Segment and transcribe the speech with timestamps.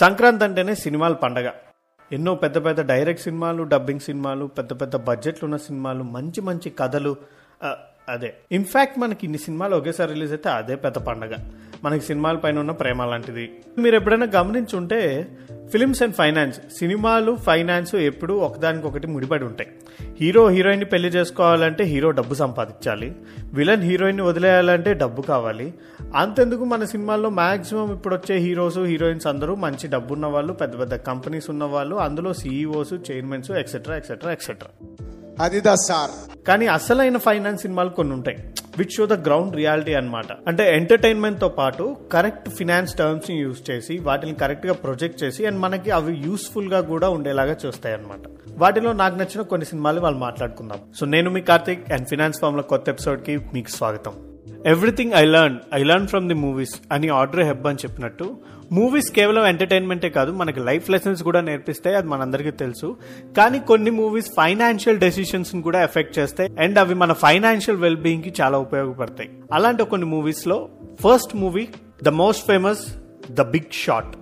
[0.00, 1.48] సంక్రాంతి అంటేనే సినిమాల పండగ.
[2.10, 7.12] ఎన్నో పెద్ద పెద్ద డైరెక్ట్ సినిమాలు డబ్బింగ్ సినిమాలు పెద్ద పెద్ద బడ్జెట్లు ఉన్న సినిమాలు మంచి మంచి కథలు
[8.14, 8.30] అదే.
[8.58, 11.34] ఇన్ఫ్యాక్ట్ మనకి ఇన్ని సినిమాలు ఒకేసారి రిలీజ్ అయితే అదే పెద్ద పండగ.
[11.84, 13.52] మనకి సినిమాల పైన ఉన్న ప్రేమ లాంటిది.
[13.78, 15.28] మీరు ఎప్పుడైనా గమనించుంటే
[15.72, 19.70] ఫిలిమ్స్ అండ్ ఫైనాన్స్ సినిమాలు ఫైనాన్స్ ఎప్పుడు ఒకదానికొకటి ముడిపడి ఉంటాయి.
[20.20, 23.16] హీరో హీరోయిన్ పెళ్ళి చేసుకోవాలంటే హీరో డబ్బు సంపాదించాలి.
[23.54, 25.74] విలన్ హీరోయిన్ వదిలేయాలంటే డబ్బు కావాలి.
[26.14, 30.94] అంతెందుకు మన సినిమాల్లో మాక్సిమం ఇప్పుడు వచ్చే హీరోస్ హీరోయిన్స్ అందరూ మంచి డబ్బు ఉన్న వాళ్ళు పెద్ద పెద్ద
[30.94, 34.96] కంపెనీస్ ఉన్న వాళ్ళు అందులో CEOs chairmans etcetera etcetera etcetera
[35.40, 36.10] అదిదా sir.
[36.48, 38.36] కానీ అసలైన ఫైనాన్స్ సినిమాలు కొన్ని ఉంటాయి.
[38.78, 44.34] Which show the ground reality అనమాట అంటే ఎంటర్టైన్మెంట్తో పాటు కరెక్ట్ ఫినాన్స్ టర్మ్స్ యూస్ చేసి వాటిని
[44.34, 48.18] కరెక్ట్గా ప్రొజెక్ట్ చేసి అండ్ మనకి అవి యూస్ఫుల్గా కూడా ఉండేలాగా చూస్తాయి అనమాట
[48.58, 50.78] వాటిలో నాకు నచ్చిన కొన్ని సినిమాలు వాళ్ళు మాట్లాడుకుందాం.
[51.00, 54.12] సో నేను మీ కార్తిక్ అండ్ ఫినాన్స్ ఫామ్లో కొత్త ఎపిసోడ్కి మీకు స్వాగతం.
[54.66, 58.36] Everything I learn I learn from the movies అని ఆర్డర్ హెబ్ అని చెప్పినట్టు
[58.72, 62.96] మూవీస్ కేవలం ఎంటర్టైన్మెంటే కాదు మనకి లైఫ్ లెసన్స్ కూడా నేర్పిస్తాయి అది మనందరికీ తెలుసు.
[63.36, 68.58] కానీ కొన్ని మూవీస్ ఫైనాన్షియల్ డెసిషన్స్ కూడా ఎఫెక్ట్ చేస్తాయి అండ్ అవి మన ఫైనాన్షియల్ వెల్ బీయింగ్కి చాలా
[68.58, 69.30] ఉపయోగపడతాయి.
[69.52, 70.68] అలాంటి కొన్ని మూవీస్లో
[71.06, 71.68] first movie
[72.02, 72.96] the most famous
[73.30, 74.16] the big short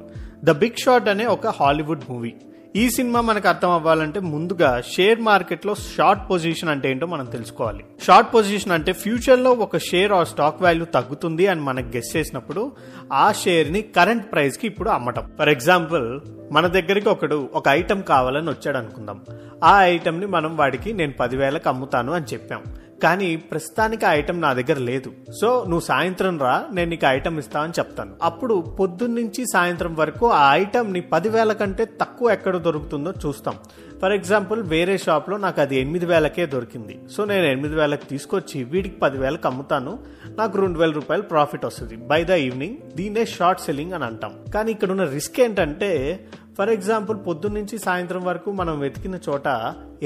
[0.45, 2.35] the big short అనే ఒక హాలీవుడ్ మూవీ
[2.77, 7.85] ఈ సినిమా మనకు అర్థం అవ్వాలంటే ముందుగా షేర్ మార్కెట్లో షార్ట్ పొజిషన్ అంటే ఏంటో మనం తెలుసుకోవాలి.
[8.03, 12.73] షార్ట్ పొజిషన్ అంటే ఫ్యూచర్లో ఒక షేర్ ఆ స్టాక్ వాల్యూ తగ్గుతుంది అని మనకు గెస్ చేసినప్పుడు
[13.13, 15.31] ఆ షేర్ని కరెంట్ ప్రైస్కి ఇప్పుడు అమ్మటం.
[15.39, 16.21] ఫర్ ఎగ్జాంపుల్
[16.53, 19.21] మన దగ్గరికి ఒకడు ఒక ఐటమ్ కావాలని వచ్చాడు అనుకుందాం
[19.65, 22.63] ఆ ఐటమ్ని మనం వాడికి నేను పదివేలకు అమ్ముతాను అని చెప్పాం.
[23.03, 25.13] కానీ ప్రస్తుతానికి ఆ ఐటమ్ నా దగ్గర లేదు.
[25.41, 28.13] సో నువ్వు సాయంత్రం రా నేను నీకు ఐటమ్ ఇస్తా అని చెప్తాను.
[28.23, 33.55] అప్పుడు పొద్దున్నుంచి సాయంత్రం వరకు ఆ ఐటమ్ని పదివేల కంటే తక్కువ ఎక్కడ దొరుకుతుందో చూస్తాం.
[34.03, 37.01] ఫర్ ఎగ్జాంపుల్ వేరే షాప్లో నాకు అది ఎనిమిది వేలకే దొరికింది.
[37.17, 39.99] సో నేను ఎనిమిది వేలకు తీసుకొచ్చి వీడికి పదివేలకు అమ్ముతాను
[40.39, 41.97] నాకు రెండు వేల రూపాయలు ప్రాఫిట్ వస్తుంది.
[41.97, 44.33] బై ద ఈవినింగ్ దీన్నే షార్ట్ సెల్లింగ్ అని అంటాం.
[44.55, 46.21] కానీ ఇక్కడ ఉన్న రిస్క్ ఏంటంటే
[46.59, 49.49] ఫర్ ఎగ్జాంపుల్ పొద్దున్నుంచి సాయంత్రం వరకు మనం వెతికిన చోట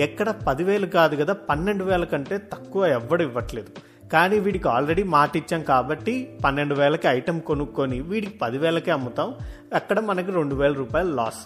[0.06, 3.70] ఎక్కడ పదివేలు కాదు కదా పన్నెండు వేల కంటే తక్కువ ఎవ్వడు ఇవ్వట్లేదు.
[4.12, 6.14] కానీ వీడికి ఆల్రెడీ మాట ఇచ్చాం కాబట్టి
[6.44, 9.34] పన్నెండు వేలకి ఐటెం కొనుక్కొని వీడికి పదివేలకే అమ్ముతాం.
[9.74, 11.42] అక్కడ మనకి రెండు వేల రూపాయలు లాస్.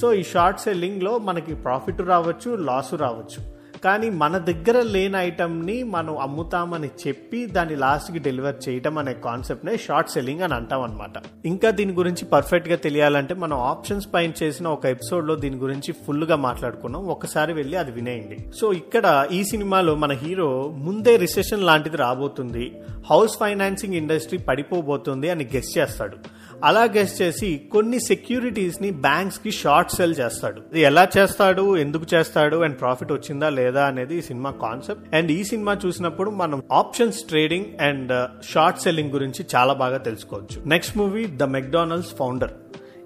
[0.00, 3.55] సో ఈ షార్ట్ సెల్లింగ్లో మనకి ప్రాఫిట్ రావచ్చు లాస్ రావచ్చు.
[3.86, 10.10] కానీ మన దగ్గర లేని ఐటమ్ని మనం అమ్ముతామని చెప్పి దాన్ని లాస్ట్కి డెలివర్ చేయటం అనే కాన్సెప్ట్నే షార్ట్
[10.10, 15.34] సెల్లింగ్ అని అంటాం అనమాట ఇంకా దీని గురించి పర్ఫెక్ట్గా తెలియాలంటే మనం ఆప్షన్స్ పైన చేసిన ఒక ఎపిసోడ్లో
[15.34, 17.06] దీని గురించి ఫుల్గా మాట్లాడుకున్నాం.
[17.06, 18.38] ఒకసారి వెళ్ళి అది వినేయండి.
[18.60, 22.72] సో ఇక్కడ ఈ సినిమాలో మన హీరో ముందే రిసెషన్ లాంటిది రాబోతుంది.
[23.10, 26.16] హౌస్ ఫైనాన్సింగ్ ఇండస్ట్రీ పడిపోబోతుంది అని గెస్ చేస్తాడు.
[26.64, 30.60] అలా గెస్ చేసి కొన్ని సెక్యూరిటీస్ని బ్యాంక్స్కి షార్ట్ సెల్ చేస్తాడు.
[30.72, 31.76] ఇది ఎలా చేస్తాడు?
[31.76, 32.56] ఎందుకు చేస్తాడు?
[32.56, 37.66] అండ్ ప్రాఫిట్ వచ్చిందా లేదా అనేది ఈ సినిమా కాన్సెప్ట్ అండ్ ఈ సినిమా చూసినప్పుడు మనం options trading
[37.80, 40.68] and short selling గురించి చాలా బాగా తెలుసుకోవచ్చు.
[40.68, 42.50] Next movie the McDonald's founder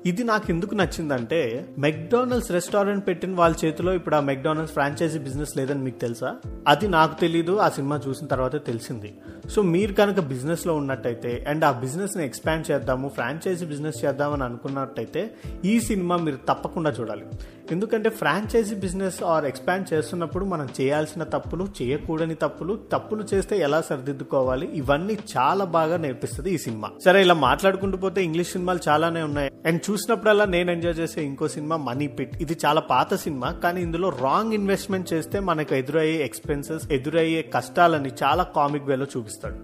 [0.06, 5.82] ఇది నాకు ఎందుకు నచ్చిందంటే మెక్డానల్డ్స్ రెస్టారెంట్ పెట్టిన వాళ్ళ చేతిలో ఇప్పుడు ఆ మెక్డానల్డ్స్ ఫ్రాంచైజీ బిజినెస్ లేదని
[5.82, 6.36] మీకు తెలుసా?
[6.68, 9.18] అది నాకు తెలీదు ఆ సినిమా చూసిన తర్వాత తెలిసింది.
[9.50, 15.34] సో మీరు కనుక బిజినెస్లో ఉన్నట్టయితే అండ్ ఆ బిజినెస్ని ఎక్స్పాండ్ చేద్దాము ఫ్రాంచైజీ బిజినెస్ చేద్దామని అనుకున్నట్టయితే
[15.64, 17.24] ఈ సినిమా మీరు తప్పకుండా చూడాలి.
[17.70, 24.68] ఎందుకంటే ఫ్రాంచైజీ బిజినెస్ ఆర్ ఎక్స్పాండ్ చేస్తున్నప్పుడు మనం చేయాల్సిన తప్పులు చేయకూడని తప్పులు తప్పులు చేస్తే ఎలా సరిదిద్దుకోవాలి?
[24.72, 26.90] ఇవన్నీ చాలా బాగా నేర్పిస్తుంది ఈ సినిమా.
[27.04, 29.49] సరే ఇలా మాట్లాడుకుంటూ పోతే ఇంగ్లీష్ సినిమాలు చాలానే ఉన్నాయి.
[29.66, 34.08] అండ్ చూసినప్పుడల్లా నేను ఎంజాయ్ చేసే ఇంకో సినిమా మనీ పిట్ ఇది చాలా పాత సినిమా కానీ ఇందులో
[34.08, 39.58] రాంగ్ ఇన్వెస్ట్మెంట్ చేస్తే మనకు ఎదురయ్యే ఎక్స్పెన్సెస్ ఎదురయ్యే కష్టాలని చాలా కామిక్ వేలో చూపిస్తాడు.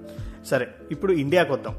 [0.47, 1.77] సరే ఇప్పుడు ఇండియాకి వద్దాం.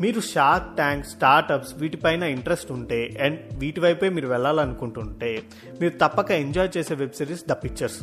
[0.00, 5.42] మీరు షార్క్ ట్యాంక్ స్టార్టప్స్ వీటిపైన ఇంట్రెస్ట్ ఉంటే అండ్ వీటి వైపే మీరు వెళ్ళాలనుకుంటుంటే
[5.80, 8.00] మీరు తప్పక ఎంజాయ్ చేసే వెబ్ సిరీస్ ద పిక్చర్స్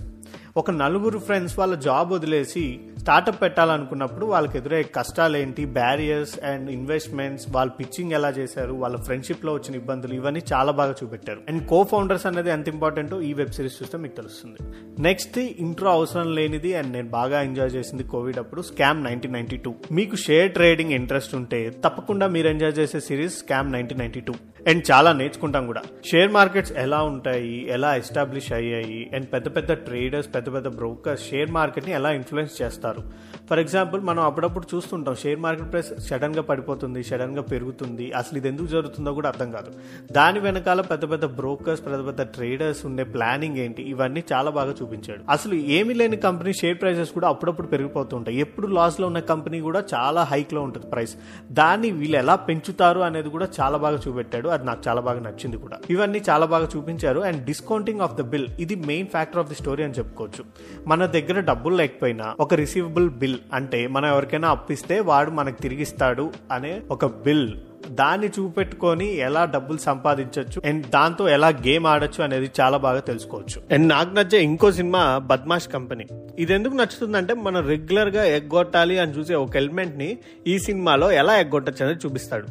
[0.57, 7.45] ఒక నలుగురు ఫ్రెండ్స్ వాళ్ళ జాబ్ వదిలేసి స్టార్టప్ పెట్టాలనుకున్నప్పుడు వాళ్ళకి ఎదురయ్యే కష్టాలు ఏంటి బ్యారియర్స్ అండ్ ఇన్వెస్ట్మెంట్స్
[7.49, 8.73] వాళ్ళు పిచ్చింగ్ ఎలా చేశారు?
[8.73, 11.39] వాళ్ళ ఫ్రెండ్షిప్లో వచ్చిన ఇబ్బందులు ఇవన్నీ చాలా బాగా చూపెట్టారు.
[11.49, 14.57] అండ్ కో ఫౌండర్స్ అనేది ఎంత ఇంపార్టెంటో ఈ వెబ్ సిరీస్ చూస్తే మీకు తెలుస్తుంది.
[15.01, 19.75] నెక్స్ట్ ఇంట్రో అవసరం లేనిది అండ్ నేను బాగా ఎంజాయ్ చేసింది కోవిడ్ అప్పుడు స్కామ్ నైన్టీన్ నైన్టీ టూ
[19.91, 24.33] మీకు షేర్ ట్రేడింగ్ ఇంట్రెస్ట్ ఉంటే తప్పకుండా మీరు ఎంజాయ్ చేసే series scam nineteen ninety two
[24.69, 25.81] and చాలా నేర్చుకుంటాం కూడా.
[26.09, 31.51] షేర్ మార్కెట్స్ ఎలా ఉంటాయి ఎలా ఎస్టాబ్లిష్ అయ్యాయి అండ్ పెద్ద పెద్ద ట్రేడర్స్ పెద్ద పెద్ద బ్రోకర్స్ షేర్
[31.57, 33.01] మార్కెట్ని ఎలా ఇన్ఫ్లుయెన్స్ చేస్తారు.
[33.49, 38.67] ఫర్ ఎగ్జాంపుల్ మనం అప్పుడప్పుడు చూస్తుంటాం షేర్ మార్కెట్ ప్రైస్ సడన్గా పడిపోతుంది సడన్గా పెరుగుతుంది అసలు ఇది ఎందుకు
[38.67, 39.72] జరుగుతుందో కూడా అర్థం కాదు.
[40.17, 45.22] దాని వెనకాల పెద్ద పెద్ద బ్రోకర్స్ పెద్ద పెద్ద ట్రేడర్స్ ఉండే ప్లానింగ్ ఏంటి ఇవన్నీ చాలా బాగా చూపించాడు.
[45.35, 50.23] అసలు ఏమీ లేని కంపెనీ షేర్ ప్రైసెస్ కూడా అప్పుడప్పుడు పెరిగిపోతుంటాయి ఎప్పుడు లాస్లో ఉన్న కంపెనీ కూడా చాలా
[50.34, 51.16] హైక్లో ఉంటుంది ప్రైస్
[51.61, 54.49] దాన్ని వీళ్ళు ఎలా పెంచుతారు అనేది కూడా చాలా బాగా చూపెట్టాడు.
[54.55, 55.78] అది నాకు చాలా బాగా నచ్చింది కూడా.
[55.90, 57.19] ఇవన్నీ చాలా బాగా చూపించారు.
[57.19, 60.43] And discounting of the bill ఇది main factor of the story అని చెప్పుకోవచ్చు.
[60.87, 66.81] మన దగ్గర డబ్బులు లేకపోయినా ఒక రిసీవబుల్ బిల్ అంటే మనం ఎవరికైనా అప్పిస్తే వాడు మనకు తిరిగిస్తాడు అనే
[66.91, 67.49] ఒక బిల్
[67.90, 73.61] దాన్ని చూపెట్టుకొని ఎలా డబ్బులు సంపాదించవచ్చు అండ్ దాంతో ఎలా గేమ్ ఆడొచ్చు అనేది చాలా బాగా తెలుసుకోవచ్చు.
[73.72, 76.05] అండ్ నాకు నచ్చే ఇంకో సినిమా బద్మాష్ కంపెనీ.
[76.40, 80.17] ఇది ఎందుకు నచ్చుతుందంటే మనం రెగ్యులర్గా ఎగ్గొట్టాలి అని చూసే ఒక ఎలిమెంట్ని
[80.47, 82.47] ఈ సినిమాలో ఎలా ఎగ్గొట్టచ్చు అనేది చూపిస్తాడు.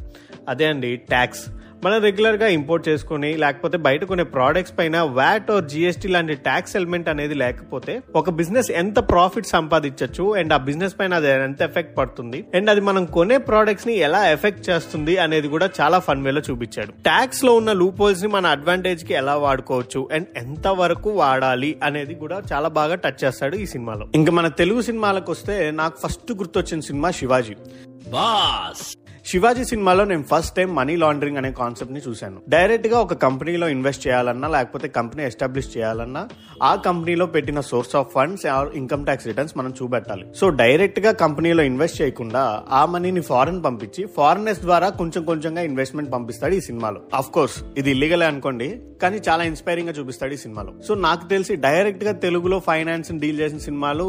[0.49, 1.45] అదే అండి ట్యాక్స్
[1.85, 7.09] మనం రెగ్యులర్గా ఇంపోర్ట్ చేసుకుని లేకపోతే బయట కొనే ప్రోడక్ట్స్ పైన వ్యాట్ ఆర్ జిఎస్టీ లాంటి ట్యాక్స్ ఎలిమెంట్
[7.09, 12.47] అనేది లేకపోతే ఒక బిజినెస్ ఎంత ప్రాఫిట్ సంపాదించవచ్చు అండ్ ఆ బిజినెస్ పైన అది ఎంత ఎఫెక్ట్ పడుతుంది
[12.55, 16.93] అండ్ అది మనం కొనే ప్రోడక్ట్స్ని ఎలా ఎఫెక్ట్ చేస్తుంది అనేది కూడా చాలా ఫన్ వేలో చూపించాడు.
[16.93, 22.69] ట్యాక్స్లో ఉన్న లూప్ హోల్స్ని మన అడ్వాంటేజ్కి ఎలా వాడుకోవచ్చు అండ్ ఎంత వరకు వాడాలి అనేది కూడా చాలా
[22.69, 24.07] బాగా టచ్ చేస్తాడు ఈ సినిమాలో.
[24.15, 27.57] ఇంకా మన తెలుగు సినిమాలకు వస్తే నాకు ఫస్ట్ గుర్తొచ్చిన సినిమా శివాజీ.
[28.09, 28.87] బాస్!
[29.31, 32.39] శివాజీ సినిమాలో నేను ఫస్ట్ టైం మనీ లాండరింగ్ అనే కాన్సెప్ట్ని చూశాను.
[32.55, 36.23] డైరెక్ట్గా ఒక కంపెనీలో ఇన్వెస్ట్ చేయాలన్నా లేకపోతే కంపెనీ ఎస్టాబ్లిష్ చేయాలన్నా
[36.69, 38.45] ఆ కంపెనీలో పెట్టిన source of funds
[38.81, 40.25] income tax returns మనం చూపెట్టాలి.
[40.41, 42.43] సో డైరెక్ట్గా కంపెనీలో ఇన్వెస్ట్ చేయకుండా
[42.81, 47.01] ఆ మనీని ఫారెన్ పంపించి ఫారినర్స్ ద్వారా కొంచెం కొంచెంగా ఇన్వెస్ట్మెంట్ పంపిస్తాడు ఈ సినిమాలో.
[47.21, 48.69] అఫ్ కోర్స్ ఇది ఇల్లీగలే అనుకోండి
[49.05, 50.75] కానీ చాలా ఇన్స్పైరింగ్గా చూపిస్తాడు ఈ సినిమాలో.
[50.89, 54.07] సో నాకు తెలిసి డైరెక్ట్గా తెలుగులో ఫైనాన్స్ డీల్ చేసిన సినిమాలు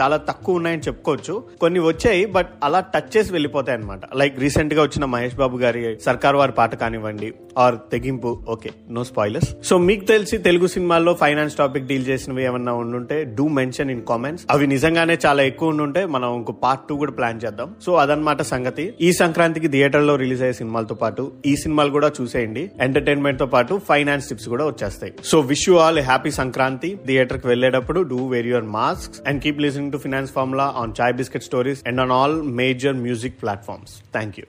[0.00, 1.36] చాలా తక్కువ ఉన్నాయని చెప్పుకోవచ్చు.
[1.64, 6.36] కొన్ని వచ్చాయి బట్ అలా టచ్ చేసి వెళ్ళిపోతాయి అనమాట లైక్ రీసెంట్గా వచ్చిన మహేష్ బాబు గారి సర్కార్
[6.38, 7.28] వారి పాట కానివ్వండి
[7.64, 9.50] ఆర్ తెగింపు ఓకే నో స్పాయిలర్స్.
[9.68, 14.44] సో మీకు తెలిసి తెలుగు సినిమాల్లో ఫైనాన్స్ టాపిక్ డీల్ చేసినవి ఏమన్నా ఉండుంటే డూ మెన్షన్ ఇన్ కామెంట్స్.
[14.54, 17.70] అవి నిజంగానే చాలా ఎక్కువ ఉండుంటే మనం ఇంకో పార్ట్ టూ కూడా ప్లాన్ చేద్దాం.
[17.86, 18.84] సో అదనమాట సంగతి.
[19.06, 22.64] ఈ సంక్రాంతికి థియేటర్లో రిలీజ్ అయ్యే సినిమాలతో పాటు ఈ సినిమాలు కూడా చూసేయండి.
[22.88, 25.14] ఎంటర్టైన్మెంట్తో పాటు ఫైనాన్స్ టిప్స్ కూడా వచ్చేస్తాయి.
[25.30, 26.92] So wish you all happy Sankranti.
[27.08, 31.48] థియేటర్కి వెళ్ళేటప్పుడు do wear your mask and keep listening to Finance Formula on Chai Bisket
[31.50, 33.94] stories and on all major music platforms.
[34.18, 34.41] Thank you